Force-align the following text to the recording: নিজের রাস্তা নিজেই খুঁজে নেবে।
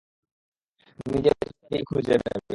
নিজের 1.05 1.35
রাস্তা 1.35 1.63
নিজেই 1.63 1.83
খুঁজে 1.89 2.15
নেবে। 2.15 2.41